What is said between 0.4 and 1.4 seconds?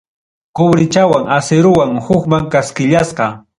Cobrechawan